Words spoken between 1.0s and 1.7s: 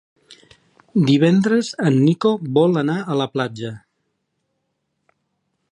Divendres